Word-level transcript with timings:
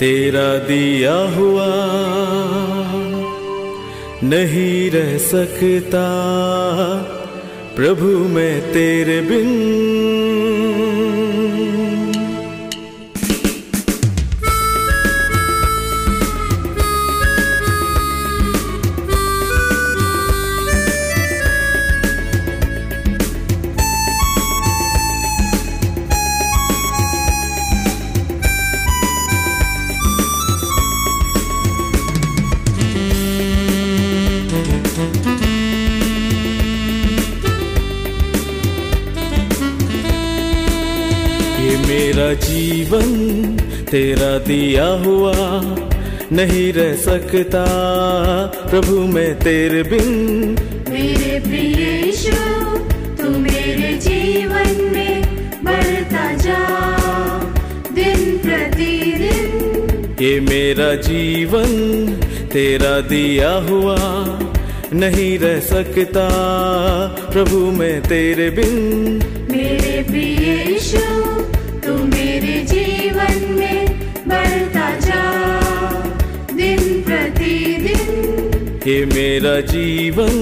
तेरा 0.00 0.48
दिया 0.56 1.14
हुआ 1.36 1.66
नहीं 4.24 4.90
रह 4.90 5.18
सकता। 5.18 6.04
प्रभु 7.76 8.06
मैं 8.28 8.60
तेरे 8.72 9.20
बिन 9.20 9.48
तेरा 43.90 44.38
दिया 44.38 44.86
हुआ 44.86 45.34
नहीं 46.32 46.72
रह 46.72 46.94
सकता। 46.96 47.64
प्रभु 48.70 48.98
मैं 48.98 49.34
तेरे 49.38 49.82
बिन 49.82 50.10
मेरे 50.88 51.40
प्रिय 51.40 52.12
तू 53.20 53.28
मेरे 53.38 53.92
जीवन 53.98 54.94
में 54.94 55.22
बढ़ता 55.64 56.32
जा। 56.36 56.60
दिन 57.92 58.38
प्रतिदिन 58.38 60.16
ये 60.20 60.40
मेरा 60.40 60.94
जीवन 60.94 61.66
तेरा 62.52 63.00
दिया 63.00 63.50
हुआ 63.50 63.98
नहीं 64.92 65.38
रह 65.38 65.60
सकता। 65.60 66.28
प्रभु 67.32 67.56
मैं 67.56 68.02
तेरे 68.02 68.50
बिन 68.50 69.20
ये 78.87 79.05
मेरा 79.05 79.59
जीवन 79.71 80.33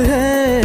है। 0.00 0.60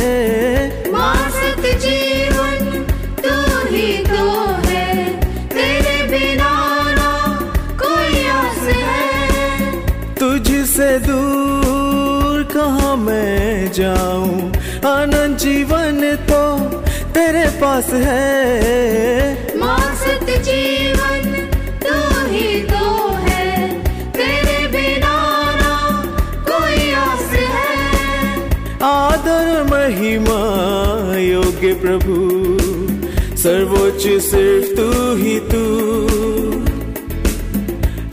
जीवन 1.66 2.86
तू 3.24 3.68
ही 3.76 3.98
तो 3.98 4.46
है। 4.68 5.20
तेरे 5.50 6.08
बिना 6.08 6.52
ना 6.92 7.40
कोई 7.84 8.28
आस 8.28 8.76
है। 8.78 9.82
तुझसे 10.16 11.00
दूर 11.00 12.44
कहाँ 12.44 12.98
मैं 12.98 13.72
जाऊँ? 13.72 14.54
आनंद 14.92 15.38
जीवन 15.38 16.16
तो 16.16 16.58
तेरे 17.14 17.50
पास 17.50 17.90
है। 17.94 19.58
मासक 19.58 19.95
योग्य 31.66 31.82
प्रभु। 31.82 32.16
सर्वोच्च 33.38 34.22
सिर्फ़ 34.22 34.76
तू 34.76 35.16
ही 35.16 35.40
तू। 35.40 35.64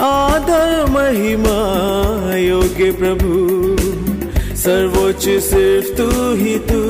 आदर 0.04 0.86
महिमा, 0.90 1.58
योग्य 2.36 2.92
प्रभु। 2.92 3.30
सर्वोच्च 4.56 5.24
सिर्फ़ 5.24 5.94
तू 5.94 6.34
ही 6.34 6.58
तू। 6.58 6.80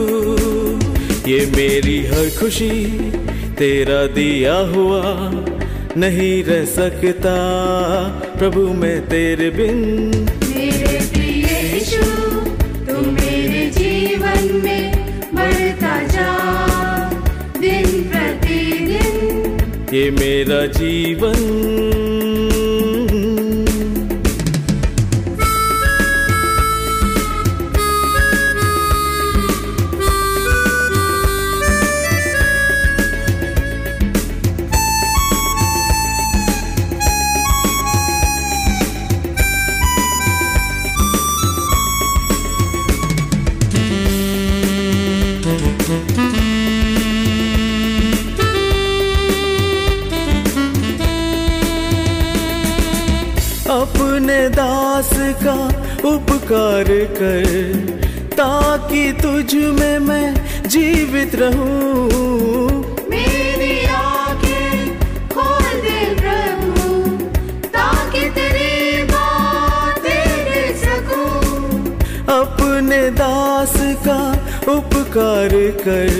ये 1.30 1.46
मेरी 1.46 2.06
हर 2.06 2.30
खुशी, 2.40 3.00
तेरा 3.58 4.06
दिया 4.06 4.58
हुआ 4.58 5.30
नहीं 5.96 6.44
रह 6.44 6.64
सकता। 6.64 7.36
प्रभु, 8.38 8.60
मैं 8.60 9.06
तेरे 9.06 9.50
बिन 9.50 9.78
मेरे 10.56 11.00
प्रिय 11.12 11.74
यीशु, 11.74 12.04
तू 12.86 13.10
मेरे 13.10 13.70
जीवन 13.70 14.60
में 14.64 15.01
ये 19.93 20.09
मेरा 20.11 20.65
जीवन 20.79 22.20
जीवित 61.32 61.40
रहूँ। 61.40 63.08
मेरी 63.10 63.84
आँखें 63.86 64.98
खोल 65.28 65.64
दे 65.80 66.00
प्रभु 66.20 66.84
ताकि 67.68 68.28
तेरी 68.36 69.02
बातें 69.04 70.74
सकूँ। 70.76 71.96
अपने 72.36 73.00
दास 73.16 73.74
का 74.06 74.20
उपकार 74.72 75.50
कर 75.80 76.10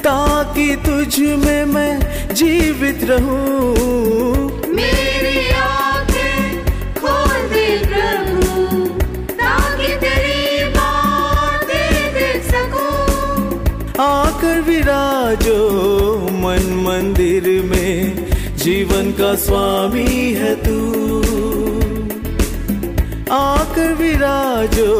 ताकि 0.00 0.68
तुझ 0.86 1.18
में 1.44 1.64
मैं 1.66 1.94
जीवित 2.34 3.04
रहूँ। 3.04 4.74
मेरी 4.74 5.43
विराजो 15.24 16.28
मन 16.30 16.64
मंदिर 16.84 17.62
में 17.62 18.26
जीवन 18.56 19.10
का 19.12 19.34
स्वामी 19.34 20.32
है 20.32 20.54
तू। 20.54 20.78
आकर 23.32 23.94
विराजो 23.94 24.90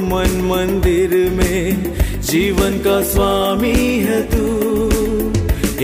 मन 0.00 0.40
मंदिर 0.48 1.10
में 1.30 1.92
जीवन 2.20 2.78
का 2.78 3.02
स्वामी 3.02 3.76
है 4.00 4.22
तू। 4.22 4.46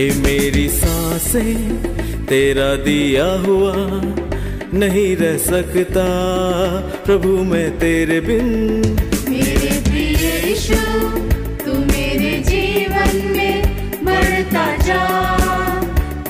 ये 0.01 0.09
मेरी 0.21 0.67
साँसें, 0.69 1.83
तेरा 2.25 2.75
दिया 2.75 3.31
हुआ 3.31 3.75
नहीं 4.73 5.15
रह 5.15 5.37
सकता। 5.37 6.07
प्रभु, 7.05 7.27
मैं 7.27 7.79
तेरे 7.79 8.19
बिन 8.21 8.81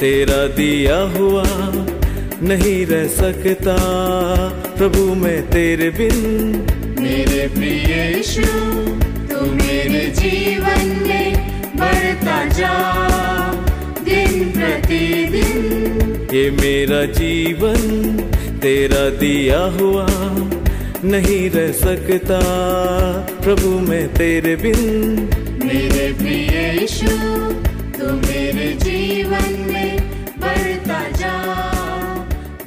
तेरा 0.00 0.46
दिया 0.56 0.96
हुआ 1.18 1.44
नहीं 2.42 2.86
रह 2.86 3.06
सकता। 3.08 3.76
प्रभु 4.76 5.02
मैं 5.14 5.50
तेरे 5.50 5.90
बिन 5.90 6.18
मेरे 7.00 7.46
प्रिय 7.48 8.16
यीशु 8.16 8.42
तू 9.30 9.46
मेरे 9.52 10.06
जीवन 10.20 10.82
में 11.08 11.28
बढ़ता 11.76 12.44
जा। 12.48 12.74
दिन 14.04 14.50
प्रतिदिन 14.50 16.28
ये 16.34 16.50
मेरा 16.50 17.04
जीवन 17.04 17.80
तेरा 18.62 19.08
दिया 19.10 19.58
हुआ 19.58 20.06
नहीं 21.05 21.49
रह 21.51 21.71
सकता 21.77 22.39
प्रभु 23.41 23.69
मैं 23.85 24.03
तेरे 24.13 24.55
बिन 24.57 24.81
मेरे 25.63 26.05
प्रिय 26.13 26.57
यीशु 26.79 27.13
तू 27.97 28.11
मेरे 28.19 28.67
जीवन 28.83 29.55
में 29.69 29.91
बढ़ता 30.37 30.99
जा 31.15 31.33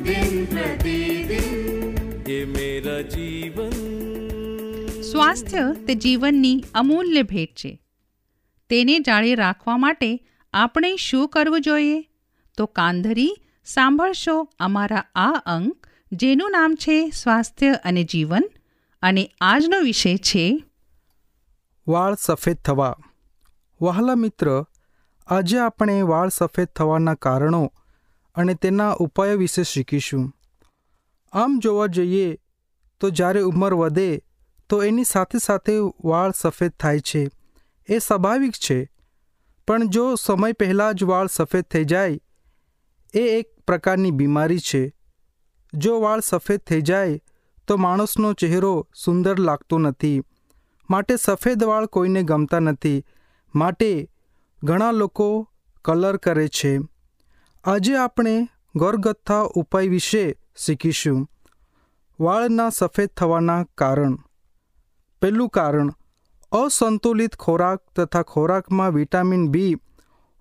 दिन 0.02 0.32
प्रतिदिन 0.52 1.54
ये 2.28 2.40
मेरा 2.50 2.98
जीवन 3.10 3.70
સ્વાસ્થ્ય 5.12 5.62
તે 5.86 5.94
જીવનની 6.02 6.52
અમૂલ્ય 6.74 7.22
ભેટ 7.28 7.54
છે 7.56 7.72
તેને 8.70 8.94
જાળી 9.02 9.36
રાખવા 9.36 9.78
માટે 9.80 10.10
આપણે 10.54 10.90
શું 11.02 11.24
કરવું 11.28 11.64
જોઈએ 11.66 11.98
તો 12.58 12.66
કાંધરી 12.74 13.30
સાંભળશો 13.66 14.36
અમારા 14.60 15.02
આ 15.22 15.34
અંક 15.52 15.90
જેનું 16.11 16.51
નામ 16.51 16.75
છે 16.75 17.09
સ્વાસ્થ્ય 17.09 17.73
અને 17.73 18.03
જીવન 18.03 18.49
અને 19.01 19.31
આજનો 19.41 19.79
વિષય 19.79 20.17
છે 20.17 20.63
વાળ 21.87 22.15
સફેદ 22.15 22.57
થવા. 22.57 22.95
વહાલા 23.81 24.15
મિત્ર, 24.15 24.65
આજે 25.27 25.59
આપણે 25.59 26.01
વાળ 26.01 26.29
સફેદ 26.29 26.67
થવાના 26.67 27.13
કારણો 27.13 27.73
અને 28.35 28.53
તેના 28.53 28.91
ઉપાયો 28.91 29.37
વિશે 29.37 29.63
શીખીશું. 29.63 30.33
આમ 31.33 31.59
જોવા 31.59 31.87
જઈએ 31.87 32.37
તો 32.99 33.09
જ્યારે 33.09 33.41
ઉંમર 33.41 33.73
વધે 33.73 34.21
તો 34.69 34.83
એની 34.83 35.03
સાથે 35.03 35.37
સાથે 35.37 35.77
વાળ 36.03 36.31
સફેદ 36.31 36.71
થાય 36.71 36.99
છે. 36.99 37.29
એ 37.89 37.99
સ્વાભાવિક 37.99 38.51
છે. 38.51 38.89
પણ 39.67 39.87
જો 39.87 40.15
સમય 40.15 40.53
પહેલાં 40.53 40.93
જ 40.93 41.03
વાળ 41.03 41.27
સફેદ 41.27 41.63
થઈ 41.63 41.85
જાય, 41.85 42.19
એ 43.13 43.19
એક 43.19 43.59
પ્રકારની 43.67 44.11
બીમારી 44.11 44.59
છે. 44.59 44.96
જો 45.73 45.99
વાળ 45.99 46.19
સફેદ 46.19 46.59
થઈ 46.59 46.81
જાય, 46.81 47.21
તો 47.67 47.77
માણસનો 47.77 48.33
ચહેરો 48.33 48.87
સુંદર 48.95 49.39
લાગતો 49.39 49.77
નથી. 49.77 50.21
માટે 50.89 51.15
સફેદ 51.15 51.63
વાળ 51.63 51.85
કોઈને 51.85 52.23
ગમતા 52.23 52.59
નથી. 52.59 53.05
માટે 53.55 54.09
ઘણા 54.63 54.91
લોકો 54.91 55.49
કલર 55.85 56.17
કરે 56.17 56.47
છે. 56.47 56.79
આજે 57.63 57.95
આપણે 57.95 58.47
ઘરગથ્થા 58.75 59.41
ઉપાય 59.41 59.87
વિશે 59.87 60.37
શીખીશું. 60.57 61.29
વાળના 62.19 62.69
સફેદ 62.69 63.09
થવાના 63.09 63.63
કારણ. 63.63 64.17
પહેલું 65.21 65.49
કારણ, 65.49 65.93
અસંતુલિત 66.51 67.35
ખોરાક 67.35 67.79
તથા 67.95 68.21
ખોરાકમાં 68.21 68.91
વિટામિન 68.91 69.49
બી, 69.49 69.75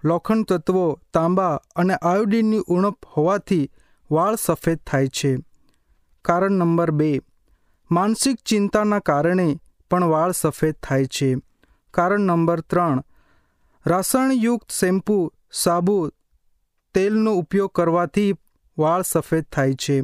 લોખંડ 0.04 0.44
તત્વો, 0.44 1.00
તાંબા 1.14 1.60
અને 1.76 1.94
આયોડિનની 1.94 2.60
ઉણપ 2.66 2.98
હોવાથી 3.04 3.70
વાળ 4.10 4.36
સફેદ 4.36 4.78
થાય 4.86 5.08
છે. 5.08 5.36
કારણ 6.24 6.50
નંબર 6.50 6.90
બે, 6.90 7.20
માનસિક 7.90 8.36
ચિંતાના 8.36 8.98
કારણે 8.98 9.60
પણ 9.90 10.04
વાળ 10.04 10.32
સફેદ 10.32 10.74
થાય 10.82 11.04
છે. 11.04 11.36
કારણ 11.90 12.20
નંબર 12.20 12.60
ત્રણ, 12.60 13.02
રાસાયણયુક્ત 13.86 14.70
શેમ્પૂ, 14.70 15.30
સાબુ, 15.52 16.10
તેલનો 16.94 17.34
ઉપયોગ 17.34 17.70
કરવાથી 17.70 18.34
વાળ 18.78 19.02
સફેદ 19.02 19.44
થાય 19.52 19.74
છે. 19.74 20.02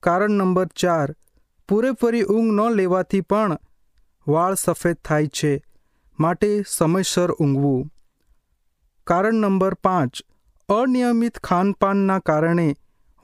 કારણ 0.00 0.30
નંબર 0.30 0.66
ચાર, 0.66 1.16
પૂરેપૂરી 1.68 2.22
ઊંઘ 2.22 2.52
ન 2.52 2.70
લેવાથી 2.70 3.20
પણ 3.20 3.58
વાળ 4.28 4.54
સફેદ 4.54 4.96
થાય 5.04 5.26
છે. 5.26 5.62
માટે 6.20 6.64
સમયસર 6.68 7.32
ઊંઘવું. 7.32 7.90
કારણ 9.06 9.34
નંબર 9.34 9.74
પાંચ, 9.74 10.22
અનિયમિત 10.68 11.38
ખાનપાનના 11.38 12.18
કારણે 12.18 12.76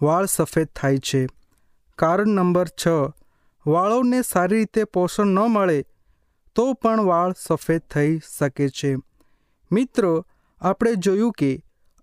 વાળ 0.03 0.27
સફેદ 0.27 0.69
થાય 0.77 0.99
છે. 0.99 1.27
કારણ 1.99 2.29
નંબર 2.29 2.67
છ 2.83 2.89
વાળોને 3.67 4.23
સારી 4.23 4.57
રીતે 4.57 4.85
પોષણ 4.85 5.27
ન 5.27 5.39
મળે, 5.49 5.85
તો 6.57 6.73
પણ 6.73 7.03
વાળ 7.03 7.35
સફેદ 7.39 7.83
થઈ 7.91 8.19
શકે 8.39 8.69
છે. 8.69 8.97
મિત્રો, 9.73 10.27
આપણે 10.61 10.95
જોયું 10.95 11.33
કે 11.33 11.51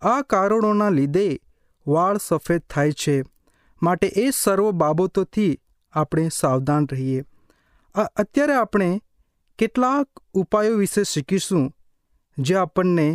આ 0.01 0.21
કારણોના 0.21 0.89
લીધે 0.89 1.27
વાળ 1.87 2.17
સફેદ 2.17 2.61
થાય 2.69 2.91
છે. 2.91 3.23
માટે 3.81 4.07
એ 4.07 4.29
સર્વ 4.29 4.71
બાબતોથી 4.71 5.59
આપણે 5.93 6.29
સાવધાન 6.29 6.87
રહીએ. 6.91 7.23
અત્યારે 7.95 8.55
આપણે 8.55 8.89
કેટલાક 9.59 10.07
ઉપાયો 10.33 10.75
વિશે 10.75 11.03
શીખીશું, 11.03 11.71
જે 12.37 12.55
આપણને 12.55 13.07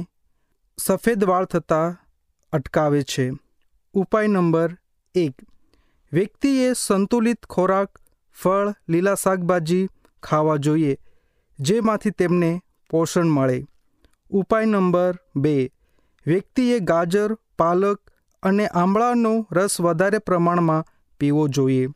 સફેદ 0.79 1.25
વાળ 1.25 1.45
થતાં 1.45 1.97
અટકાવે 2.53 3.03
છે. 3.03 3.27
ઉપાય 3.97 4.27
નંબર 4.27 4.77
એક. 5.15 5.43
વ્યક્તિએ 6.13 6.73
સંતુલિત 6.73 7.47
ખોરાક, 7.47 7.99
ફળ, 8.43 8.75
લીલા 8.89 9.15
શાકભાજી 9.15 9.89
ખાવા 10.23 10.57
જોઈએ, 10.57 10.99
જેમાંથી 11.59 12.11
તેમને 12.11 12.61
પોષણ 12.91 13.25
મળે. 13.25 13.67
ઉપાય 14.31 14.65
નંબર 14.65 15.19
બે. 15.37 15.73
વ્યક્તિએ 16.27 16.79
ગાજર, 16.79 17.35
પાલક 17.59 18.11
અને 18.43 18.67
આંબળાનો 18.67 19.47
રસ 19.53 19.81
વધારે 19.81 20.19
પ્રમાણમાં 20.19 20.85
પીવો 21.21 21.49
જોઈએ. 21.49 21.89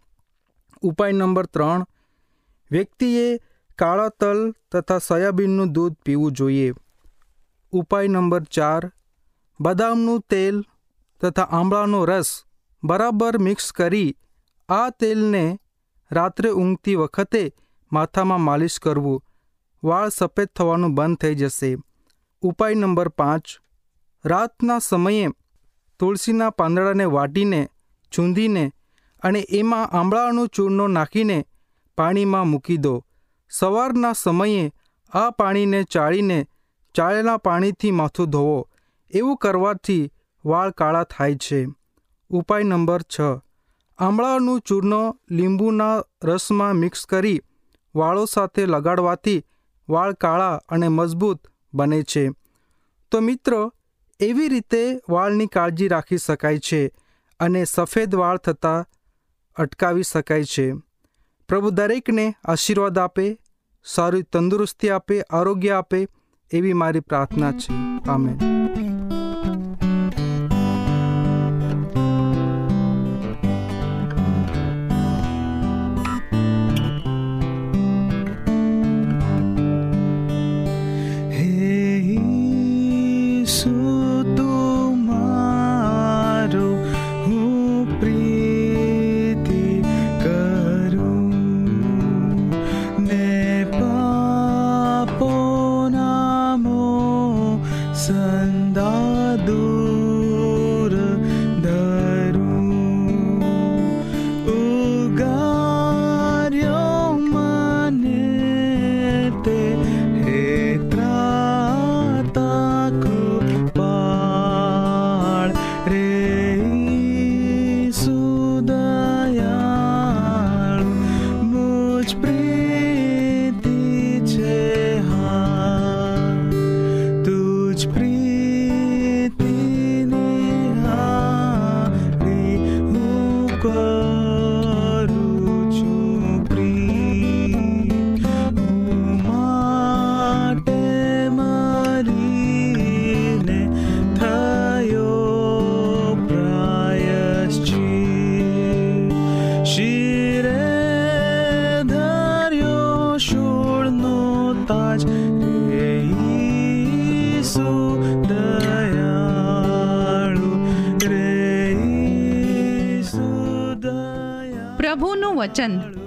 ઉપાય 0.83 1.13
નંબર 1.13 1.47
ત્રણ. 1.47 1.87
વ્યક્તિએ 2.71 3.39
કાળા 3.79 4.09
તલ 4.09 4.55
તથા 4.73 4.99
સોયાબીનનું 4.99 5.73
દૂધ 5.73 5.97
પીવું 6.05 6.33
જોઈએ. 6.33 6.73
ઉપાય 7.73 8.09
નંબર 8.09 8.43
ચાર. 8.43 8.93
બદામનું 9.61 10.21
તેલ 10.21 10.65
તથા 11.21 11.43
આંબળાનો 11.43 12.05
રસ 12.05 12.31
બરાબર 12.85 13.39
મિક્સ 13.39 13.73
કરી 13.73 14.17
આ 14.69 14.91
તેલને 14.91 15.59
રાત્રે 16.13 16.51
ઊંઘતી 16.51 16.95
વખતે 16.95 17.43
માથામાં 17.93 18.41
માલિશ 18.41 18.79
કરવું. 18.79 19.25
વાળ 19.85 20.09
સફેદ 20.09 20.49
થવાનું 20.57 20.95
બંધ 20.95 21.19
થઈ 21.19 21.35
જશે. 21.35 21.77
ઉપાય 22.43 22.75
નંબર 22.75 23.09
પાંચ. 23.09 23.45
રાતના 24.25 24.79
સમયે 24.79 25.29
તુલસીના 25.99 26.51
પાંદડાને 26.51 27.05
વાટીને, 27.05 27.69
ચૂંધીને 28.13 28.73
અને 29.23 29.41
એમાં 29.51 29.87
આંબળાનું 29.87 30.49
ચૂર્ણો 30.49 30.87
નાખીને 30.89 31.47
પાણીમાં 31.99 32.49
મૂકી 32.49 32.77
દો. 32.77 33.05
સવારના 33.51 34.13
સમયે 34.13 34.73
આ 35.13 35.31
પાણીને 35.31 35.83
ચાળીને 35.83 36.39
ચાળેલા 36.95 37.37
પાણીથી 37.37 37.91
માથું 37.91 38.31
ધોવો. 38.31 38.69
એવું 39.11 39.37
કરવાથી 39.37 40.13
વાળ 40.45 40.71
કાળા 40.71 41.05
થાય 41.05 41.35
છે. 41.35 41.67
ઉપાય 42.31 42.63
નંબર 42.63 43.03
છ. 43.03 43.21
આંબળાનું 43.99 44.61
ચૂર્ણ 44.61 45.15
લીંબુના 45.31 46.03
રસમાં 46.25 46.75
મિક્સ 46.75 47.07
કરી 47.07 47.43
વાળો 47.95 48.25
સાથે 48.25 48.67
લગાડવાથી 48.67 49.45
વાળ 49.89 50.13
કાળા 50.13 50.61
અને 50.69 50.89
મજબૂત 50.89 51.41
બને 51.75 52.03
છે. 52.03 52.31
તો 53.11 53.21
મિત્રો, 53.21 53.75
એવી 54.21 54.49
રીતે 54.49 55.01
વાળની 55.09 55.47
કાળજી 55.47 55.89
રાખી 55.89 56.19
શકાય 56.19 56.59
છે 56.59 56.93
અને 57.41 57.65
સફેદ 57.65 58.15
વાળ 58.15 58.37
થતાં 58.37 58.87
અટકાવી 59.57 60.03
શકાય 60.03 60.45
છે. 60.45 60.73
પ્રભુ 61.49 61.71
દરેકને 61.71 62.35
આશીર્વાદ 62.45 62.99
આપે, 62.99 63.39
સારી 63.85 64.23
તંદુરસ્તી 64.23 64.91
આપે, 64.91 65.23
આરોગ્ય 65.23 65.71
આપે 65.71 66.09
એવી 66.51 66.73
મારી 66.73 67.01
પ્રાર્થના 67.01 67.53
છે. 67.53 67.73
આમેન. 68.11 68.60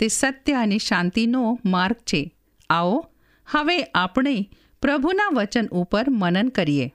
તે 0.03 0.07
સત્ય 0.07 0.53
અને 0.53 0.77
શાંતિનો 0.77 1.59
માર્ગ 1.65 1.95
છે. 1.95 2.35
આવો, 2.69 3.09
હવે 3.51 3.83
આપણે 3.83 4.49
પ્રભુના 4.81 5.29
વચન 5.33 5.67
ઉપર 5.67 6.09
મનન 6.09 6.49
કરીએ. 6.49 6.93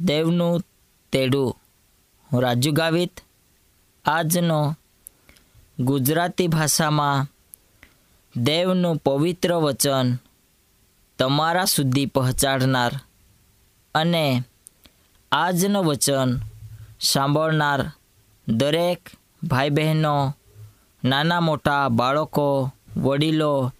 દેવનું 0.00 0.62
તેડું 1.12 1.56
હું 2.32 2.42
રાજુ 2.42 2.72
ગાવિત 2.72 3.20
આજનો 4.04 4.76
ગુજરાતી 5.80 6.48
ભાષામાં 6.48 7.26
દેવનું 8.36 8.96
પવિત્ર 8.96 9.54
વચન 9.54 10.16
તમારા 11.18 11.64
સુધી 11.64 12.06
પહોંચાડનાર 12.06 12.92
અને 13.94 14.42
આજનું 15.32 15.84
વચન 15.84 16.38
સાંભળનાર 17.00 17.92
દરેક 18.48 19.08
ભાઈ 19.42 19.70
બહેનો 19.70 20.36
નાના 21.04 21.40
મોટા 21.40 21.88
બાળકો, 21.88 22.70
વડીલો, 22.96 23.72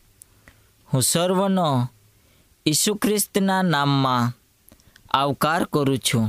હું 0.95 1.03
સર્વનો 1.03 1.89
ઈસુ 2.67 2.95
ખ્રિસ્તના 2.95 3.63
નામમાં 3.63 4.33
આવકાર 5.11 5.65
કરું 5.65 5.99
છું. 5.99 6.29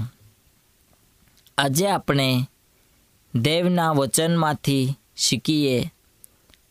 આજે 1.57 1.87
આપણે 1.87 2.49
દેવના 3.35 3.91
વચનમાંથી 3.91 4.95
શીખીએ, 5.17 5.91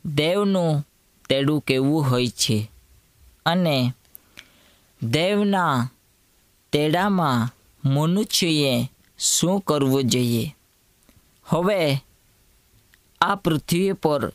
દેવનું 0.04 0.86
તેડું 1.28 1.60
કેવું 1.60 2.10
હોય 2.10 2.28
છે 2.28 2.70
અને 3.46 3.92
દેવના 5.02 5.90
તેડામાં 6.72 7.54
મનુષ્યએ 7.88 8.88
શું 9.18 9.60
કરવું 9.60 10.04
જોઈએ? 10.04 10.56
હવે 11.44 12.04
આ 13.24 13.34
પૃથ્વી 13.34 13.92
પર 13.92 14.32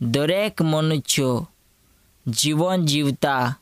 દરેક 0.00 0.62
મનુષ્યો 0.62 1.50
જીવન 2.26 2.84
જીવતા 2.84 3.58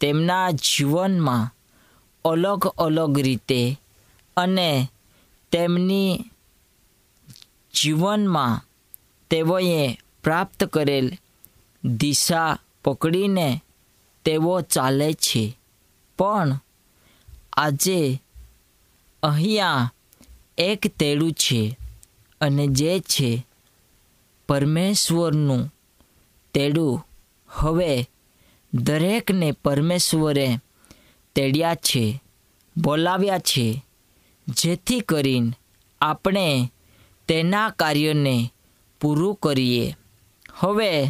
તેમના 0.00 0.50
જીવનમાં 0.50 1.50
અલગ 2.24 2.66
અલગ 2.66 3.18
રીતે 3.18 3.80
અને 4.36 4.70
તેમની 5.52 6.24
જીવનમાં 7.74 8.60
તેઓએ 9.30 9.98
પ્રાપ્ત 10.24 10.64
કરેલ 10.64 11.06
દિશા 11.84 12.58
પકડીને 12.84 13.48
તેઓ 14.24 14.60
ચાલે 14.60 15.12
છે. 15.12 15.44
પણ 16.18 16.60
આજે 17.52 18.22
અહીંયા 19.22 19.92
એક 20.58 20.80
તેડું 20.98 21.32
છે 21.32 21.78
અને 22.40 22.66
જે 22.66 23.00
છે 23.00 23.46
પરમેશ્વરનું 24.48 25.74
તેડું. 26.54 27.06
હવે 27.48 28.06
દરેકને 28.74 29.52
પરમેશ્વરે 29.52 30.58
તેડ્યા 31.34 31.74
છે, 31.74 32.22
બોલાવ્યા 32.76 33.38
છે, 33.38 33.84
જેથી 34.48 35.00
કરીને 35.00 35.52
આપણે 36.00 36.72
તેના 37.28 37.70
કાર્યને 37.70 38.52
પૂરું 39.00 39.34
કરીએ. 39.34 39.96
હવે 40.52 41.06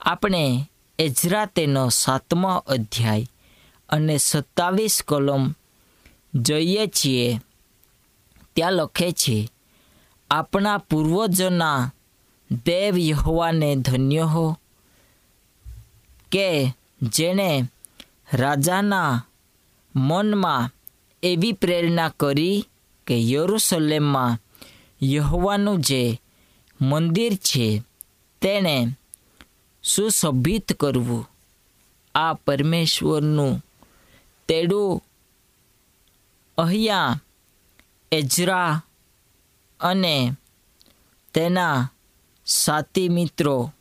આપણે 0.00 0.70
એજરા 0.98 1.46
તેનો 1.46 1.88
સાતમો 1.88 2.56
અધ્યાય 2.56 3.26
અને 3.88 4.18
સત્તાવીસ 4.18 5.02
કલમ 5.08 5.54
જઈએ 6.34 6.86
છીએ. 6.86 7.40
ત્યાં 8.56 8.72
લખે 8.72 9.12
છે, 9.12 9.48
આપણા 10.30 10.78
પૂર્વજોના 10.78 11.92
દેવ 12.50 12.98
યહોવાને 12.98 13.76
ધન્ય 13.76 14.20
હો, 14.20 14.58
કે 16.32 16.72
જેણે 17.02 17.64
રાજાના 18.32 19.26
મનમાં 19.96 20.70
એવી 21.22 21.52
પ્રેરણા 21.52 22.08
કરી 22.08 22.66
કે 23.06 23.30
યરુસલેમમાં 23.30 24.38
યહોવાનું 25.02 25.80
જે 25.80 26.20
મંદિર 26.80 27.34
છે, 27.34 27.82
તેણે 28.40 28.96
સુશોભિત 29.84 30.72
કરવું. 30.72 31.26
આ 32.14 32.32
પરમેશ્વરનું 32.32 33.64
તેડું 34.48 35.02
અહીંયા 36.58 37.20
એજરા 38.12 38.82
અને 39.80 40.32
તેના 41.34 41.92
સાથી 42.50 43.08
મિત્રો, 43.08 43.72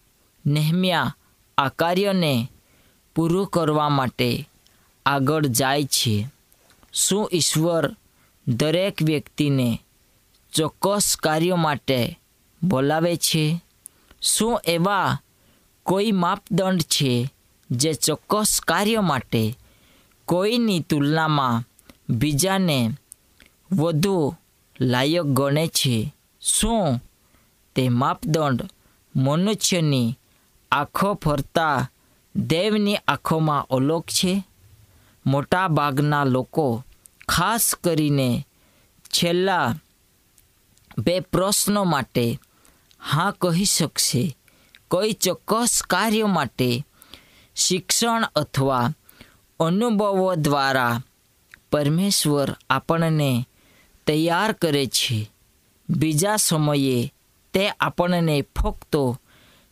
નેહમ્યા, 0.46 1.16
આ 1.58 1.70
કાર્યને 1.70 2.52
પૂરું 3.16 3.48
કરવા 3.48 3.90
માટે 3.90 4.50
આગળ 5.06 5.46
જાય 5.46 5.84
છે. 5.84 6.28
શું 6.94 7.30
ઈશ્વર 7.34 7.96
દરેક 8.48 9.04
વ્યક્તિને 9.04 9.80
ચોક્કસ 10.54 11.16
કાર્યો 11.16 11.56
માટે 11.56 12.20
બોલાવે 12.64 13.16
છે? 13.18 13.62
શું 14.22 14.62
એવા 14.66 15.18
કોઈ 15.84 16.12
માપદંડ 16.12 16.82
છે 16.82 17.34
જે 17.72 17.94
ચોક્કસ 17.94 18.62
કાર્ય 18.68 19.00
માટે 19.00 19.58
કોઈની 20.26 20.80
તુલનામાં 20.80 21.64
બીજાને 22.10 22.90
વધુ 23.72 24.36
લાયક 24.82 25.22
ગણે 25.22 25.68
છે? 25.68 26.16
શું 26.42 27.04
તે 27.76 27.90
માપદંડ 27.90 28.70
મનુષ્યની 29.16 30.18
આંખો 30.72 31.14
ફરતા 31.14 31.92
દેવની 32.36 32.96
આંખોમાં 32.96 33.68
અલોક 33.68 34.06
છે. 34.08 34.44
મોટા 35.26 35.68
ભાગના 35.68 36.24
લોકો 36.24 36.84
ખાસ 37.28 37.76
કરીને 37.84 38.48
છેલ્લા 39.04 39.76
બે 40.98 41.20
પ્રશ્નો 41.20 41.84
માટે 41.84 42.40
હા 43.12 43.32
કહી 43.32 43.66
શકશે. 43.66 44.38
કોઈ 44.92 45.12
ચોક્કસ 45.12 45.82
કાર્ય 45.90 46.24
માટે 46.24 46.86
શિક્ષણ 47.56 48.24
અથવા 48.36 48.90
અનુભવો 49.60 50.36
દ્વારા 50.36 51.02
પરમેશ્વર 51.72 52.56
આપણને 52.70 53.48
તૈયાર 54.08 54.52
કરે 54.52 54.86
છે. 54.86 55.32
બીજા 55.90 56.36
સમયે 56.36 57.14
તે 57.54 57.70
આપણને 57.70 58.42
ફક્ત 58.42 58.96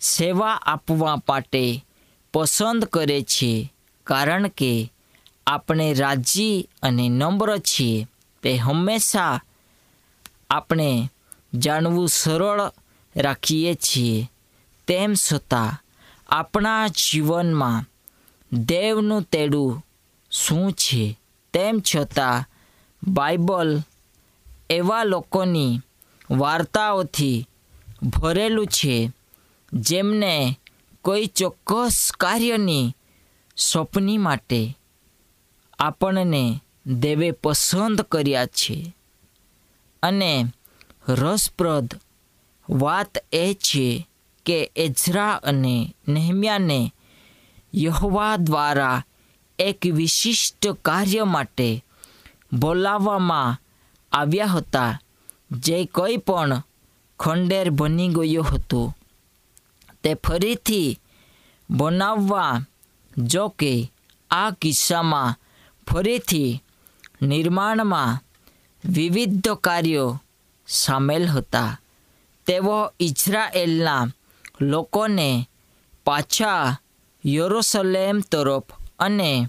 સેવા 0.02 0.54
આપવા 0.54 1.16
માટે 1.16 1.86
પસંદ 2.34 2.86
કરે 2.86 3.22
છે, 3.22 3.74
કારણ 4.04 4.48
કે 4.48 4.94
આપણે 5.48 5.94
રાજી 5.94 6.70
અને 6.84 7.10
નમ્ર 7.10 7.58
છીએ. 7.58 8.08
તે 8.44 8.56
હંમેશા 8.56 9.42
આપણે 10.50 11.10
જાણવું 11.54 12.10
સરળ 12.10 12.72
રાખીએ 13.16 13.74
છીએ. 13.74 14.32
તેમ 14.88 15.14
છતાં, 15.14 15.84
આપણા 16.30 16.88
જીવનમાં 16.88 17.86
દેવનું 18.54 19.22
તેડું 19.22 19.86
શું 20.32 20.72
છે? 20.72 21.20
તેમ 21.54 21.82
છતાં, 21.96 22.46
બાઇબલ 23.08 23.82
એવા 24.70 25.04
લોકોની 25.04 25.80
વાર્તાઓથી 26.32 27.48
ભરેલું 28.04 28.68
છે, 28.68 29.12
જેમને 29.74 30.60
કોઈ 31.02 31.26
ચોક્કસ 31.26 32.12
કાર્યની 32.12 32.96
સોંપણી 33.58 34.18
માટે 34.18 34.78
આપણને 35.80 36.62
દેવે 36.86 37.32
પસંદ 37.32 38.02
કર્યા 38.02 38.46
છે. 38.46 38.96
અને 40.04 40.46
રસપ્રદ 41.10 41.94
વાત 42.70 43.18
એ 43.32 43.54
છે 43.54 44.08
કે 44.46 44.72
એઝરા 44.76 45.34
અને 45.34 45.96
નેહમ્યાને 46.08 46.94
યહવા 47.76 48.36
દ્વારા 48.38 49.06
એક 49.60 49.86
વિશિષ્ટ 49.86 50.68
કાર્ય 50.68 51.24
માટે 51.24 51.86
બોલાવવામાં 52.54 53.62
આવ્યા 54.12 54.46
હતા, 54.46 55.02
જે 55.52 55.86
કંઈ 55.86 56.18
પણ 56.18 56.64
ખંડેર 57.20 57.70
બની 57.70 58.08
ગયો 58.08 58.42
હતો. 58.42 58.96
તે 60.04 60.14
ફરીથી 60.14 61.00
બનાવવા 61.70 62.62
જો 63.18 63.48
કે 63.48 63.92
આ 64.32 64.52
કિસ્સામાં 64.52 65.36
ફરીથી 65.88 66.64
નિર્માણમાં 67.22 68.24
વિવિધ 68.86 69.50
કાર્યો 69.50 70.24
સામેલ 70.68 71.28
હતા. 71.28 71.80
તેઓ 72.46 72.92
ઇઝરાયેલના 73.00 74.08
લોકોને 74.62 75.50
પાછા 76.06 76.80
યરુસલેમ 77.26 78.20
તરફ 78.20 78.64
અને 79.00 79.48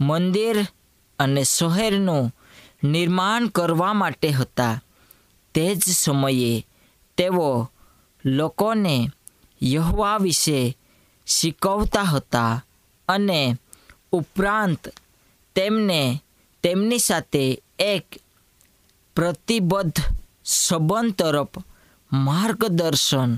મંદિર 0.00 0.66
અને 1.18 1.44
શહેરનું 1.44 2.34
નિર્માણ 2.84 3.48
કરવા 3.48 3.92
માટે 3.92 4.28
હતા. 4.28 4.82
તે 5.54 5.74
જ 5.74 5.82
સમયે 5.82 6.66
તેઓ 7.18 7.70
લોકોને 8.24 8.96
યહોવા 9.62 10.18
વિશે 10.18 10.60
શીખવતા 11.26 12.02
હતા 12.02 12.52
અને 13.08 13.40
ઉપરાંત 14.12 14.88
તેમને 15.54 16.00
તેમની 16.62 16.98
સાથે 16.98 17.62
એક 17.78 18.06
પ્રતિબદ્ધ 19.16 20.00
સંબંધ 20.44 21.14
તરફ 21.14 21.54
માર્ગદર્શન 22.12 23.32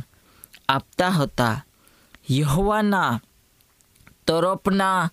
આપતા 0.68 1.10
હતા. 1.10 1.64
યહોવાના 2.30 3.20
તરફના 4.26 5.10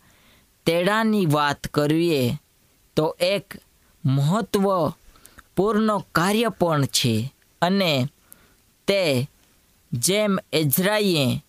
તેડાની 0.66 1.26
વાત 1.26 1.68
કરીએ 1.68 2.24
તો 2.96 3.06
એક 3.20 3.56
મહત્વપૂર્ણ 4.06 5.90
કાર્ય 6.12 6.50
પણ 6.50 6.86
છે 6.86 7.34
અને 7.62 7.92
તે 8.88 9.30
જેમ 9.92 10.34
એઝરાઈએ 10.54 11.44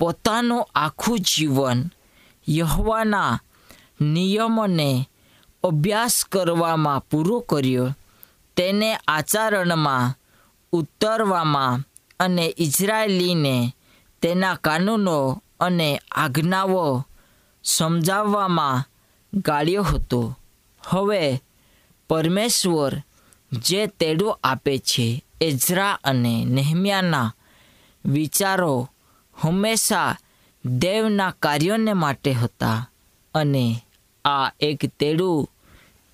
પોતાનું 0.00 0.70
આખું 0.74 1.18
જીવન 1.20 1.80
યહવાના 2.48 3.40
નિયમોને 4.00 5.08
અભ્યાસ 5.64 6.24
કરવામાં 6.24 7.04
પૂરો 7.10 7.40
કર્યો, 7.40 7.94
તેને 8.56 8.90
આચરણમાં 9.08 10.14
ઉતરવામાં 10.72 11.84
અને 12.20 12.54
ઇઝરાયેલીને 12.58 13.74
તેના 14.22 14.56
કાનૂનો 14.56 15.42
અને 15.60 15.88
આજ્ઞાઓ 16.12 17.04
સમજાવવામાં 17.64 18.84
ગાળ્યો 19.32 19.82
હતો. 19.82 20.20
હવે 20.82 21.42
પરમેશ્વર 22.10 22.92
જે 23.52 23.86
તેડું 23.86 24.38
આપે 24.44 24.78
છે 24.78 25.06
એઝરા 25.46 25.98
અને 26.04 26.44
નેહમિયાના 26.44 27.34
વિચારો 28.04 28.74
હંમેશા 29.34 30.18
દેવના 30.66 31.36
કાર્યોને 31.42 31.92
માટે 31.92 32.32
હતા 32.32 32.90
અને 33.34 33.64
આ 34.24 34.50
એક 34.60 34.80
તેડું 34.98 35.48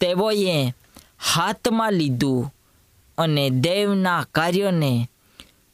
તેઓએ 0.01 0.75
હાથમાં 1.33 1.93
લીધું 1.93 2.53
અને 3.19 3.45
દેવના 3.51 4.27
કાર્યોને 4.35 4.93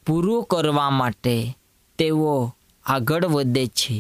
પૂરું 0.07 0.45
કરવા 0.45 0.91
માટે 0.91 1.37
તેઓ 1.99 2.55
આગળ 2.85 3.27
વધે 3.27 3.67
છે. 3.67 3.99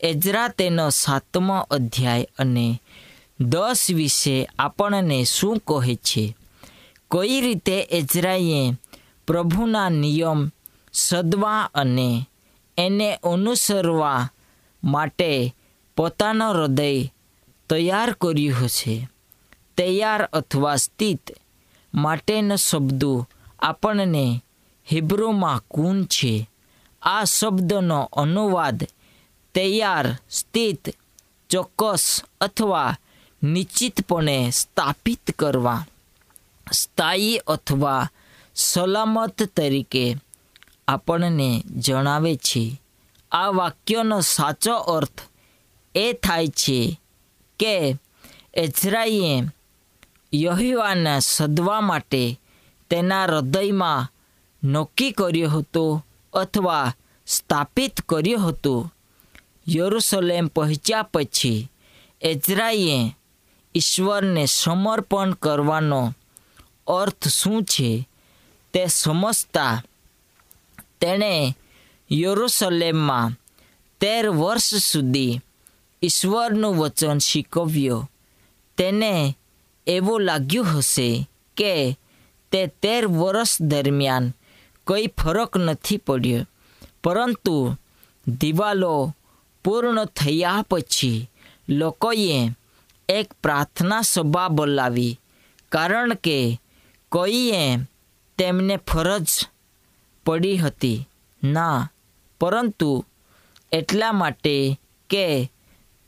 એજરા 0.00 0.48
તેનો 0.48 0.90
સાતમો 0.90 1.56
અધ્યાય 1.70 2.28
અને 2.38 2.66
દસ 3.40 3.86
વિશે 3.90 4.36
આપણને 4.58 5.24
શું 5.24 5.58
કહે 5.58 5.94
છે? 5.94 6.24
કઈ 7.10 7.40
રીતે 7.40 7.76
એઝરાએ 7.90 8.62
પ્રભુના 9.32 9.88
નિયમ 9.88 10.50
સદવા 10.92 11.70
અને 11.74 12.26
એને 12.78 13.14
અનુસરવા 13.14 14.30
માટે 14.84 15.54
પોતાનો 15.96 16.52
હૃદય 16.52 17.12
તૈયાર 17.70 18.12
કર્યું 18.12 18.64
હશે 18.64 19.08
તૈયાર 19.78 20.22
અથવા 20.32 20.76
સ્થિત 20.76 21.30
માટેનો 21.94 22.56
શબ્દો 22.56 23.28
આપણને 23.60 24.44
હિબ્રુમાં 24.92 25.62
કુન 25.70 26.04
છે. 26.04 26.48
આ 27.02 27.24
શબ્દનો 27.24 28.08
અનુવાદ 28.16 28.84
તૈયાર, 29.54 30.06
સ્થિત, 30.30 30.96
ચોક્કસ 31.50 32.22
અથવા 32.40 32.98
નિશ્ચિતપણે 33.42 34.50
સ્થાપિત 34.50 35.30
કરવા, 35.38 35.86
સ્થાયી 36.72 37.36
અથવા 37.36 38.10
સલામત 38.54 39.42
તરીકે 39.42 40.16
આપણને 40.88 41.62
જણાવે 41.78 42.36
છે. 42.36 42.82
આ 43.32 43.48
વાક્યનો 43.48 44.20
સાચો 44.20 44.76
અર્થ 44.76 45.20
એ 45.94 46.12
થાય 46.12 46.48
છે 46.48 47.00
કે 47.58 47.96
એઝરાઈએ 48.54 49.42
યહીવાને 50.34 51.20
સદવા 51.20 51.80
માટે 51.80 52.40
તેના 52.90 53.24
હૃદયમાં 53.24 54.12
નક્કી 54.64 55.10
કર્યો 55.10 55.50
હતો 55.50 56.04
અથવા 56.32 56.94
સ્થાપિત 57.26 58.00
કર્યો 58.00 58.38
હતો. 58.38 58.92
યરુસલેમ 59.68 60.46
પહોંચ્યા 60.46 61.02
પછી 61.02 61.70
એઝરાઈએ 62.22 63.16
ઈશ્વરને 63.74 64.46
સમર્પણ 64.46 65.32
કરવાનો 65.32 66.14
અર્થ 66.86 67.28
શું 67.28 67.64
છે? 67.64 68.08
તે 68.72 68.82
સમજતા 68.86 69.82
તેણે 71.00 71.32
યરુસલેમમાં 72.10 73.36
તેર 74.00 74.24
વર્ષ 74.30 74.84
સુધી 74.90 75.40
ઈશ્વરનું 76.02 76.78
વચન 76.78 77.18
શીખવ્યું. 77.18 78.08
તેને 78.78 79.36
એવું 79.86 80.20
લાગ્યું 80.20 80.70
હશે 80.72 81.08
કે 81.56 81.72
તે 82.52 82.60
તેર 82.82 83.02
વર્ષ 83.20 83.52
દરમિયાન 83.62 84.32
કંઈ 84.86 85.12
ફરક 85.18 85.52
નથી 85.56 86.04
પડ્યો, 86.06 86.48
પરંતુ 87.04 87.56
દિવાલો 88.26 88.94
પૂર્ણ 89.64 90.04
થયા 90.18 90.66
પછી 90.70 91.28
લોકોએ 91.68 92.40
એક 93.08 93.28
પ્રાર્થના 93.42 94.02
સભા 94.02 94.48
બોલાવી, 94.48 95.18
કારણ 95.72 96.14
કે 96.24 96.38
કોઈએ 97.12 97.62
તેમને 98.38 98.76
ફરજ 98.76 99.26
પડી 100.26 100.56
હતી. 100.56 101.08
ના, 101.44 101.90
પરંતુ 102.40 103.04
એટલા 103.72 104.12
માટે 104.12 104.80
કે 105.10 105.52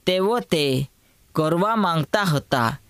તેઓ 0.07 0.39
તે 0.39 0.91
કરવા 1.35 1.77
માંગતા 1.77 2.23
હતા. 2.23 2.81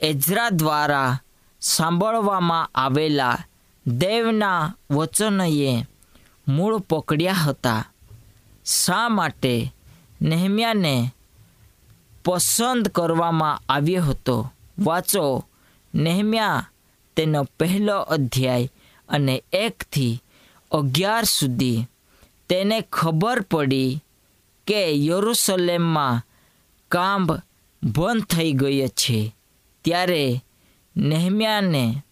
એઝરા 0.00 0.50
દ્વારા 0.50 1.18
સાંભળવામાં 1.60 2.70
આવેલા 2.74 3.38
દેવના 3.86 4.76
વચનોએ 4.90 5.84
મૂળ 6.48 6.78
પકડ્યા 6.78 7.32
હતા. 7.32 7.84
શા 8.64 9.08
માટે? 9.08 9.74
નેહમ્યાને 10.22 11.10
પસંદ 12.24 12.88
કરવામાં 12.88 13.60
આવ્યો 13.68 14.02
હતો. 14.02 14.52
વાંચો, 14.78 15.44
નેહમ્યા 15.94 16.70
તેનો 17.16 17.44
પહેલો 17.44 18.00
અધ્યાય 18.00 18.68
અને 19.14 19.44
એકથી 19.52 20.22
અગિયાર 20.70 21.24
સુધી 21.24 21.84
તેને 22.48 22.80
ખબર 22.92 23.40
પડી 23.40 24.04
કે 24.66 25.06
યરુસલેમમાં 25.06 26.22
કામ 26.88 27.26
બંધ 27.82 28.24
થઈ 28.24 28.52
ગયો 28.52 28.88
છે. 28.88 29.36
ત્યારે 29.84 30.44
નેહમ્યાને 30.96 32.02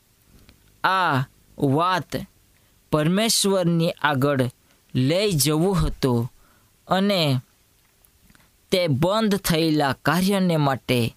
આ 0.84 1.18
વાત 1.58 2.16
પરમેશ્વરની 2.92 3.90
આગળ 3.90 4.50
લઈ 4.94 5.32
જવું 5.32 5.86
હતું 5.86 6.32
અને 6.88 7.40
તે 8.70 8.86
બંધ 8.86 9.36
થયેલા 9.36 9.92
કાર્યને 9.92 10.56
માટે 10.56 11.16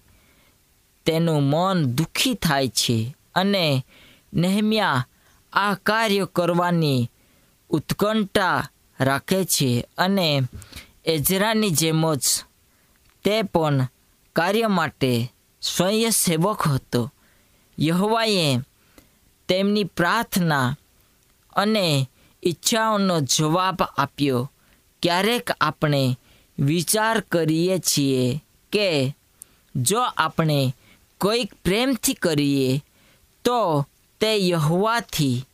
તેનું 1.06 1.42
મન 1.42 1.84
દુઃખી 1.84 2.34
થાય 2.34 2.68
છે. 2.68 3.16
અને 3.34 3.86
નહેમ્યા 4.34 5.06
આ 5.52 5.74
કાર્ય 5.74 6.28
કરવાની 6.32 7.10
ઉત્કંઠા 7.70 8.68
રાખે 9.00 9.44
છે 9.44 9.88
અને 9.98 10.42
એજરાની 11.04 11.70
જેમ 11.70 12.14
જ 12.14 12.22
તે 13.24 13.42
પણ 13.42 13.86
કાર્ય 14.32 14.68
માટે 14.68 15.32
સ્વયંસેવક 15.62 16.68
હતો. 16.68 17.12
યહવાએ 17.80 18.58
તેમની 19.48 19.84
પ્રાર્થના 19.84 20.76
અને 21.56 22.10
ઈચ્છાઓનો 22.46 23.20
જવાબ 23.20 23.82
આપ્યો. 23.82 24.52
ક્યારેક 25.02 25.50
આપણે 25.60 26.18
વિચાર 26.58 27.20
કરીએ 27.20 27.78
છીએ 27.78 28.44
કે 28.72 29.16
જો 29.76 30.02
આપણે 30.02 30.76
કોઈક 31.20 31.54
પ્રેમથી 31.54 32.14
કરીએ 32.14 32.84
તો 33.44 33.86
તે 34.20 34.48
યહોવાથી 34.48 35.44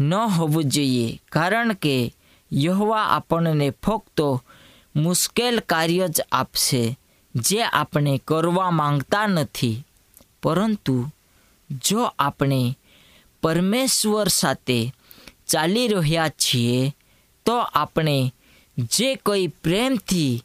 ન 0.00 0.14
હોવું 0.14 0.64
જોઈએ, 0.64 1.20
કારણ 1.32 1.72
કે 1.72 2.14
યહોવા 2.52 3.02
આપણને 3.02 3.70
ફક્ત 3.70 4.20
મુશ્કેલ 4.96 5.60
કાર્ય 5.60 6.08
જ 6.08 6.20
આપશે, 6.32 6.98
જે 7.34 7.62
આપણે 7.62 8.20
કરવા 8.28 8.70
માંગતા 8.70 9.26
નથી. 9.26 9.86
પરંતુ 10.42 11.06
જો 11.70 12.02
આપણે 12.18 12.78
પરમેશ્વર 13.42 14.28
સાથે 14.28 14.94
ચાલી 15.46 15.88
રહ્યા 15.88 16.28
છીએ, 16.28 16.94
તો 17.46 17.58
આપણે 17.58 18.34
જે 18.78 19.14
કોઈ 19.14 19.46
પ્રેમથી 19.46 20.44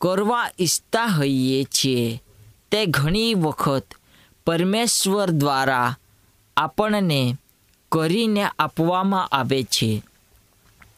કરવા 0.00 0.50
ઈચ્છતા 0.60 1.04
હોઈએ 1.04 1.64
છીએ, 1.64 2.22
તે 2.70 2.86
ઘણી 2.86 3.34
વખત 3.34 3.84
પરમેશ્વર 4.46 5.30
દ્વારા 5.30 5.96
આપણને 6.56 7.36
કરીને 7.92 8.44
આપવામાં 8.58 9.26
આવે 9.26 9.62
છે. 9.62 10.02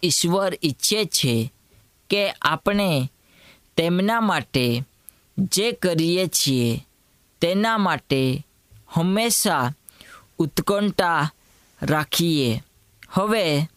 ઈશ્વર 0.02 0.58
ઈચ્છે 0.64 1.04
છે 1.04 1.52
કે 2.10 2.30
આપણે 2.30 3.10
તેમના 3.76 4.20
માટે 4.20 4.82
જે 5.38 5.72
કરીએ 5.72 6.26
છીએ 6.26 6.86
તેના 7.40 7.78
માટે 7.78 8.46
હંમેશા 8.88 9.72
ઉત્કંઠા 10.38 11.30
રાખીએ. 11.82 12.62
હવે 13.10 13.68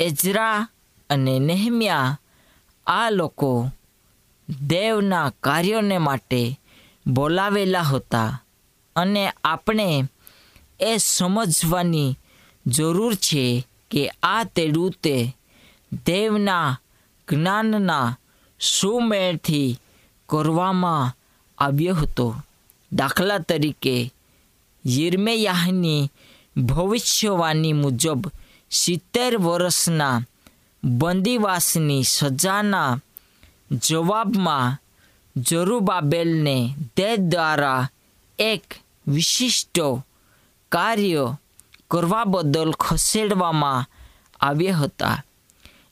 એજરા 0.00 0.68
અને 1.10 1.38
નેહમ્યા 1.38 2.18
આ 2.86 3.10
લોકો 3.10 3.70
દેવના 4.66 5.32
કાર્યોને 5.40 5.98
માટે 5.98 6.60
બોલાવેલા 7.06 7.80
હતા 7.80 8.42
અને 8.96 9.32
આપણે 9.44 10.04
એ 10.82 10.96
સમજવાની 10.98 12.18
જરૂર 12.66 13.14
છે 13.14 13.66
કે 13.90 14.08
આ 14.22 14.44
તેડું 14.44 14.90
તે 14.90 15.36
દેવના 16.06 16.80
જ્ઞાનના 17.30 18.18
સુમેળથી 18.60 19.80
કરવામાં 20.28 21.16
આવ્યો 21.58 21.94
હતો. 21.94 22.34
દાખલા 22.92 23.38
તરીકે, 23.38 24.12
યિર્મયાહની 24.86 26.10
ભવિષ્યવાણી 26.56 27.72
મુજબ 27.72 28.26
સિત્તેર 28.70 29.38
વર્ષના 29.38 30.22
બંદીવાસની 30.84 32.02
સજાના 32.02 33.00
જવાબમાં 33.72 34.78
જરૂબાબેલને 35.36 36.74
તે 36.96 37.16
દ્વારા 37.16 37.88
એક 38.38 38.64
વિશિષ્ટ 39.08 39.80
કાર્ય 40.72 41.36
કરવા 41.90 42.24
બદલ 42.24 42.72
ખસેડવામાં 42.72 43.86
આવ્યા 44.40 44.76
હતા. 44.76 45.24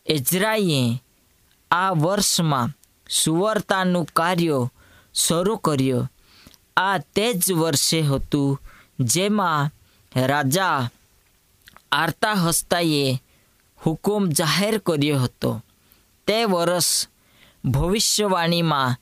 એઝરાએ 0.06 1.02
આ 1.70 1.90
વર્ષમાં 1.90 2.68
સુવર્તાનું 3.10 4.04
કાર્ય 4.04 4.68
શરૂ 5.14 5.56
કર્યો. 5.56 6.10
આ 6.76 6.98
તે 6.98 7.32
જ 7.32 7.52
વર્ષે 7.52 8.00
હતું 8.00 8.60
જેમાં 9.00 9.70
રાજા 10.16 10.90
આર્તા 11.92 12.32
હસ્તાએ 12.32 13.22
હુકુમ 13.86 14.28
જાહેર 14.28 14.78
કર્યો 14.78 15.18
હતો. 15.18 15.64
તે 16.26 16.44
વર્ષ 16.44 17.08
ભવિષ્યવાણીમાં 17.64 18.96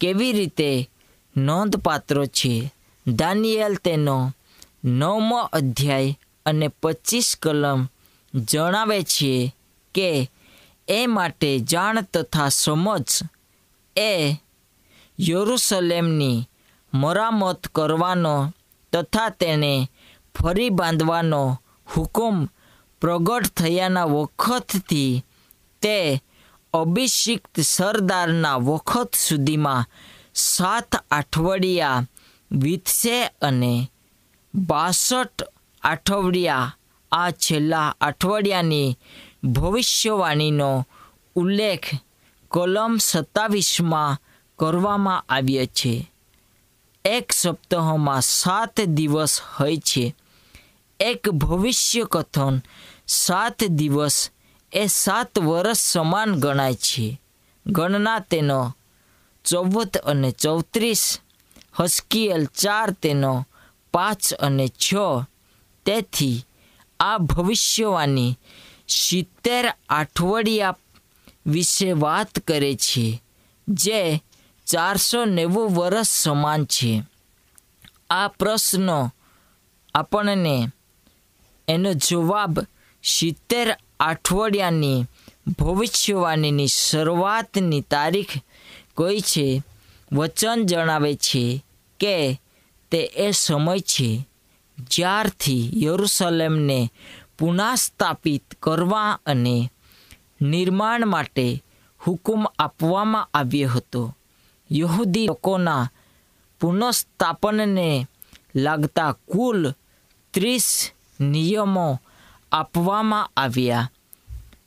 કેવી 0.00 0.32
રીતે 0.32 0.90
નોંધપાત્ર 1.36 2.26
છે? 2.26 2.74
દાનિયેલ 3.06 3.74
તેનો 3.74 4.32
નવમો 4.82 5.40
અધ્યાય 5.52 6.18
અને 6.46 6.68
પચીસ 6.80 7.28
કલમ 7.36 7.80
જણાવે 8.34 8.98
છે 9.04 9.32
કે 9.94 10.10
એ 10.88 11.00
માટે 11.06 11.50
જાણ 11.62 11.96
તથા 12.04 12.50
સમજ 12.52 13.10
એ 13.96 14.12
યરુસલેમની 15.18 16.46
મરામત 16.92 17.62
કરવાનો 17.68 18.34
તથા 18.92 19.30
તેને 19.30 19.72
ફરી 20.34 20.70
બાંધવાનો 20.70 21.42
હુકમ 21.86 22.36
પ્રગટ 23.02 23.54
થયાના 23.56 24.12
વખતથી 24.14 25.22
તે 25.82 25.96
અભિષિક્ત 26.74 27.54
સરદારના 27.66 28.58
વખત 28.60 29.10
સુધીમાં 29.18 29.88
સાત 30.46 30.90
અઠવાડિયા 31.10 32.06
વીતશે 32.50 33.16
અને 33.42 33.72
બાસઠ 34.54 35.42
અઠવાડિયા 35.82 36.76
આ 37.12 37.30
છેલ્લા 37.30 37.96
અઠવાડિયાની 38.00 38.98
ભવિષ્યવાણીનો 39.44 40.86
ઉલ્લેખ 41.34 41.90
કલમ 42.50 42.96
સત્તાવીસમાં 42.96 44.18
કરવામાં 44.58 45.24
આવ્યો 45.28 45.66
છે. 45.66 46.12
એક 47.04 47.32
સપ્તાહમાં 47.32 48.20
સાત 48.20 48.80
દિવસ 48.80 49.40
હોય 49.60 49.76
છે. 49.76 50.14
એક 51.00 51.30
ભવિષ્ય 51.30 52.06
કથન 52.10 52.62
સાત 53.08 53.64
દિવસ 53.64 54.30
એ 54.72 54.86
સાત 54.86 55.38
વર્ષ 55.38 55.78
સમાન 55.78 56.34
ગણાય 56.34 56.74
છે. 56.74 57.20
ગણના 57.66 58.18
તેનો 58.18 58.76
ચૌદ 59.44 59.96
અને 59.96 60.30
ચૌત્રીસ 60.30 61.20
હસ્કીએલ 61.80 62.44
ચાર 62.44 62.90
તેનો 62.90 63.46
પાંચ 63.94 64.34
અને 64.34 64.68
છ. 64.68 64.94
તેથી 65.86 66.44
આ 67.00 67.18
ભવિષ્યવાણી 67.18 68.38
સિત્તેર 68.88 69.74
અઠવાડિયા 69.88 70.76
વિશે 71.46 71.92
વાત 71.92 72.38
કરે 72.38 72.74
છે, 72.74 73.22
જે 73.68 74.22
ચારસો 74.66 75.24
નેવું 75.24 75.74
વર્ષ 75.74 76.08
સમાન 76.08 76.64
છે. 76.64 77.02
આ 78.10 78.28
પ્રશ્નો 78.28 79.12
આપણને 79.94 80.68
એનો 81.68 81.94
જવાબ 81.94 82.60
સિત્તેર 83.04 83.76
અઠવાડિયાની 84.00 85.04
ભવિષ્યવાણીની 85.58 86.66
શરૂઆતની 86.66 87.80
તારીખ 87.80 88.32
કોઈ 88.94 89.20
છે? 89.20 89.62
વચન 90.12 90.66
જણાવે 90.66 91.14
છે 91.14 91.64
કે 92.00 92.40
તે 92.90 93.00
એ 93.04 93.30
સમય 93.30 93.78
છે 93.80 94.28
જ્યારથી 94.78 95.70
યરુસલેમને 95.84 96.92
પુનઃસ્થાપિત 97.38 98.44
કરવા 98.62 99.18
અને 99.26 99.70
નિર્માણ 100.42 101.06
માટે 101.06 101.64
હુકુમ 102.06 102.46
આપવામાં 102.58 103.28
આવ્યો 103.34 103.70
હતો. 103.70 104.16
યહૂદી 104.72 105.26
લોકોના 105.26 105.90
પુનઃસ્થાપનને 106.60 108.06
લાગતા 108.56 109.12
કુલ 109.12 109.72
ત્રીસ 110.34 110.90
નિયમો 111.20 112.00
આપવામાં 112.52 113.30
આવ્યા. 113.36 113.90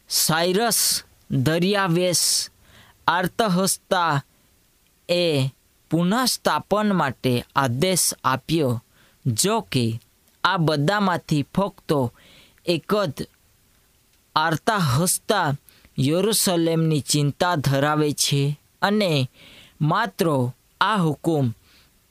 સાયરસ 0.09 1.03
દરિયાવેશ, 1.31 2.49
આર્તહસ્તા 3.07 4.21
એ 5.09 5.49
પુનઃસ્થાપન 5.93 6.93
માટે 6.93 7.45
આદેશ 7.55 8.13
આપ્યો, 8.23 8.83
જો 9.25 9.61
કે 9.61 9.99
આ 10.43 10.57
બધામાંથી 10.57 11.45
ફક્ત 11.55 11.91
એક 12.65 12.91
જ 12.95 13.27
આર્તા 14.35 14.77
હસતા 14.77 15.53
યરુસલેમની 15.99 16.99
ચિંતા 16.99 17.55
ધરાવે 17.55 18.11
છે 18.13 18.59
અને 18.81 19.29
માત્ર 19.81 20.27
આ 20.81 20.95
હુકુમ 20.95 21.53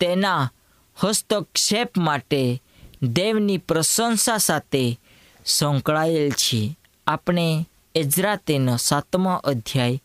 તેના 0.01 0.51
હસ્તક્ષેપ 0.97 1.99
માટે 1.99 2.63
દેવની 3.03 3.59
પ્રશંસા 3.59 4.37
સાથે 4.39 5.01
સંકળાયેલ 5.47 6.31
છે. 6.31 6.79
આપણે 7.07 7.67
એજરા 7.95 8.37
તેનો 8.37 8.77
સાતમો 8.77 9.33
અધ્યાય 9.35 10.03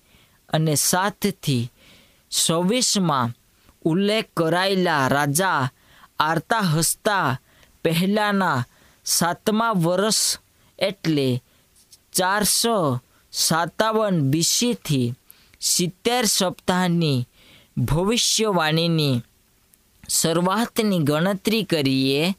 અને 0.50 0.76
સાતથી 0.76 1.72
છવ્વીસમાં 2.32 3.34
ઉલ્લેખ 3.88 4.30
કરાયેલા 4.34 5.04
રાજા 5.10 5.62
આરતા 6.20 6.66
હસતા 6.66 7.38
પહેલાંના 7.84 8.66
સાતમા 9.06 9.74
વર્ષ 9.78 10.22
એટલે 10.80 11.28
ચારસો 12.14 12.78
સાતાવન 13.34 14.18
બીસીથી 14.32 15.16
સિત્તેર 15.62 16.24
સપ્તાહની 16.30 17.28
ભવિષ્યવાણીની 17.78 19.24
શરૂઆતની 20.04 21.00
ગણતરી 21.02 21.66
કરીએ 21.66 22.36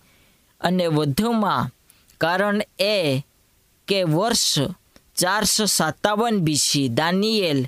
અને 0.60 0.86
વધુમાં 0.88 1.70
કારણ 2.20 2.60
એ 2.88 3.22
કે 3.88 3.98
વર્ષ 4.06 4.72
ચારસો 5.16 5.64
સત્તાવન 5.68 6.36
બીસી 6.40 6.88
દાનિયેલ 6.90 7.60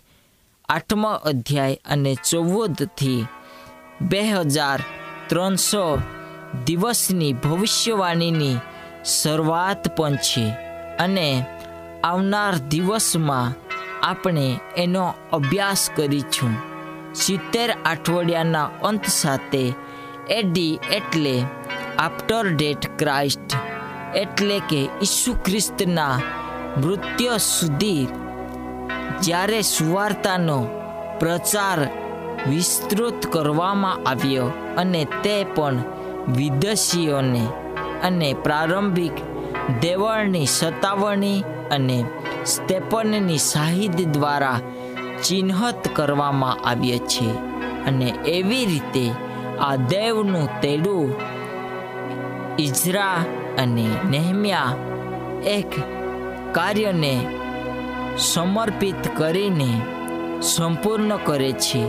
આઠમો 0.69 1.13
અધ્યાય 1.25 1.83
અને 1.85 2.13
ચૌદથી 2.23 3.21
બે 4.01 4.21
હજાર 4.23 4.81
ત્રણસો 5.29 5.99
દિવસની 6.67 7.35
ભવિષ્યવાણીની 7.35 8.63
શરૂઆત 9.05 9.97
પણ 9.97 10.17
છે 10.17 10.45
અને 10.99 11.45
આવનાર 12.05 12.55
દિવસમાં 12.69 13.55
આપણે 14.03 14.61
એનો 14.77 15.15
અભ્યાસ 15.33 15.91
કરીશું. 15.97 16.55
સિત્તેર 17.15 17.71
અઠવાડિયાના 17.85 18.73
અંત 18.83 19.05
સાથે 19.05 19.65
એડી 20.29 20.81
એટલે 20.91 21.35
આફ્ટર 21.99 22.47
ડેટ 22.55 22.83
ક્રાઇસ્ટ 22.99 23.57
એટલે 24.15 24.61
કે 24.61 24.81
ઈસુ 25.03 25.33
ખ્રિસ્તના 25.35 26.23
મૃત્યુ 26.77 27.39
સુધી 27.39 28.09
જ્યારે 29.21 29.61
સુવાર્તાનો 29.63 30.59
પ્રચાર 31.19 31.81
વિસ્તૃત 32.49 33.27
કરવામાં 33.27 33.99
આવ્યો 34.07 34.53
અને 34.77 35.05
તે 35.05 35.47
પણ 35.55 35.79
વિદેશીઓને 36.29 37.47
અને 38.03 38.35
પ્રારંભિક 38.35 39.13
દેવળની 39.81 40.47
સતાવણી 40.47 41.45
અને 41.71 42.05
સ્ટેપનની 42.45 43.39
શાહિદ 43.39 44.13
દ્વારા 44.13 44.61
ચિહ્નિત 45.23 45.89
કરવામાં 45.93 46.69
આવ્યો 46.69 46.99
છે. 46.99 47.29
અને 47.87 48.09
એવી 48.27 48.65
રીતે 48.65 49.11
આ 49.61 49.77
દેવનું 49.77 50.61
તેડું 50.61 51.15
ઇઝરા 52.59 53.17
અને 53.59 53.87
નેહમ્યા 54.11 54.75
એક 55.47 55.71
કાર્યને 56.53 57.27
સમર્પિત 58.19 59.09
કરીને 59.17 59.81
સંપૂર્ણ 60.41 61.17
કરે 61.17 61.53
છે. 61.53 61.85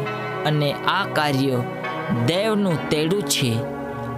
અને 0.45 0.73
આ 0.73 1.06
કાર્ય 1.13 1.63
દેવનું 2.25 2.89
તેડું 2.89 3.21
છે. 3.21 3.60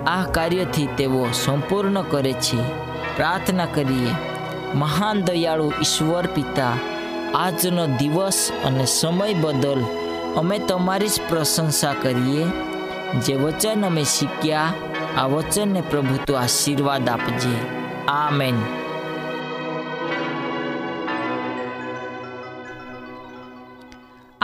આ 0.06 0.24
કાર્યથી 0.24 0.88
તેઓ 0.98 1.28
સંપૂર્ણ 1.32 2.02
કરે 2.02 2.34
છે. 2.34 2.62
પ્રાર્થના 3.16 3.66
કરીએ. 3.66 4.12
મહાન 4.74 5.22
દયાળુ 5.22 5.74
ઈશ્વર 5.82 6.28
પિતા, 6.36 6.74
આજનો 7.36 7.88
દિવસ 7.88 8.52
અને 8.66 8.86
સમય 8.86 9.34
બદલ 9.34 9.86
અમે 10.38 10.60
તમારી 10.60 11.08
જ 11.08 11.20
પ્રશંસા 11.30 11.94
કરીએ. 12.02 12.46
જે 13.20 13.36
વચન 13.36 13.86
અમે 13.86 14.04
શીખ્યા, 14.04 14.74
આ 15.18 15.26
વચનને 15.26 15.82
પ્રભુ 15.82 16.18
તો 16.26 16.34
આશીર્વાદ 16.34 17.10
આપજે. 17.10 17.56
આમેન. 18.08 18.83